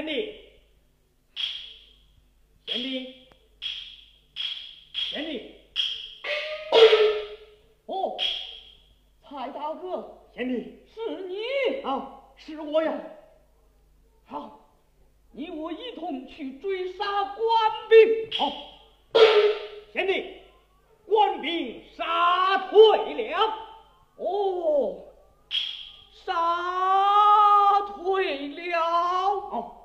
[0.00, 0.34] 贤弟，
[2.64, 3.28] 贤弟，
[4.94, 5.54] 贤弟，
[7.84, 8.16] 哦，
[9.22, 11.82] 蔡大哥，贤弟，是你。
[11.82, 12.98] 啊，是我呀。
[14.24, 14.70] 好，
[15.32, 17.04] 你我一同去追杀
[17.34, 17.38] 官
[17.90, 18.30] 兵。
[18.38, 18.50] 好，
[19.92, 20.40] 贤弟，
[21.04, 23.38] 官兵杀退了。
[24.16, 25.04] 哦，
[26.24, 28.80] 杀退了。
[29.52, 29.76] 哦，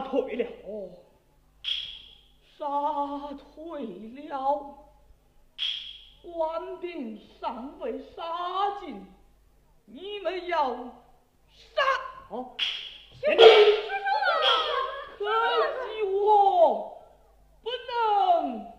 [0.00, 0.46] 杀退了。
[2.58, 2.64] 杀
[3.36, 3.84] 退
[4.28, 4.76] 了。
[6.22, 9.04] 官兵尚未杀尽，
[9.84, 11.82] 你们要杀。
[12.30, 12.56] 哦。
[13.20, 13.44] 贤弟，
[15.18, 15.24] 可
[15.86, 17.02] 惜我
[17.62, 18.72] 不能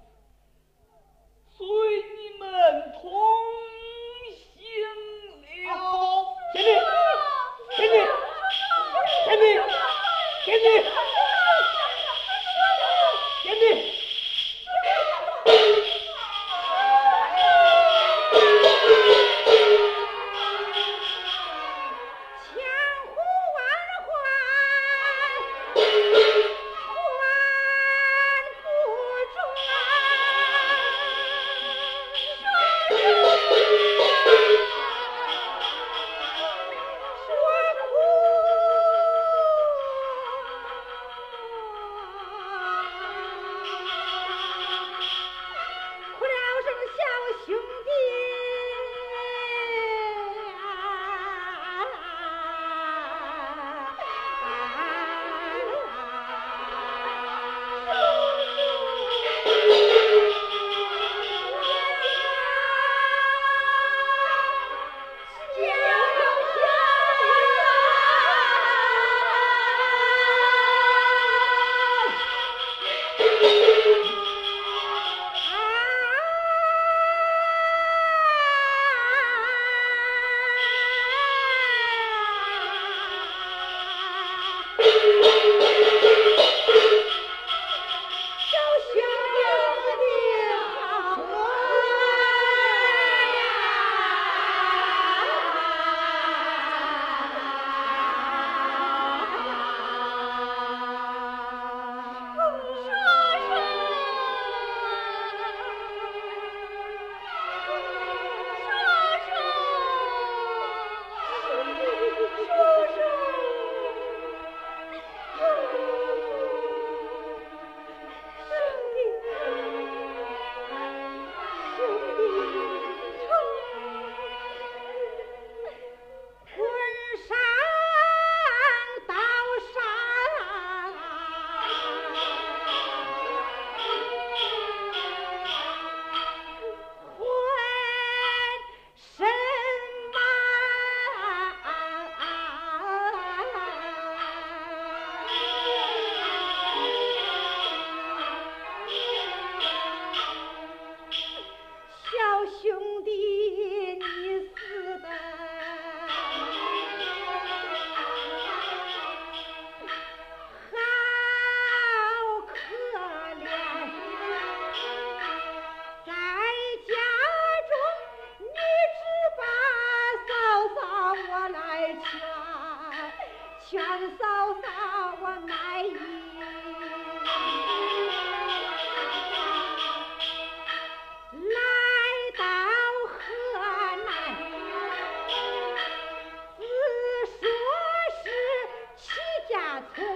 [189.94, 190.11] school.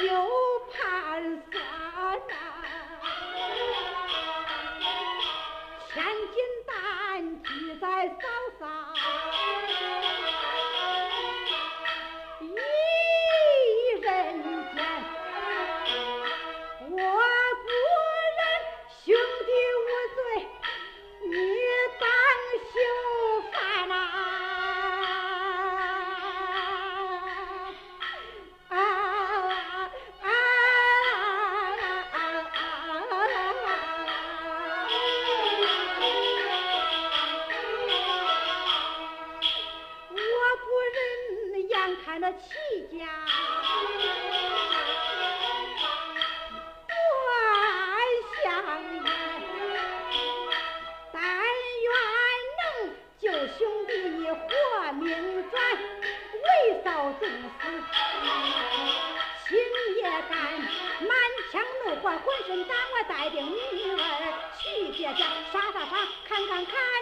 [0.00, 0.37] you.
[63.30, 65.86] 的女儿去别家耍耍，
[66.26, 66.97] 看看看。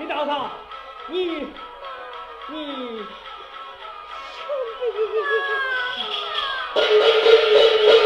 [0.00, 0.52] 你找他，
[1.08, 1.48] 你
[2.48, 3.04] 你。
[3.04, 4.46] 兄
[7.84, 7.97] 弟。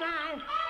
[0.00, 0.69] time.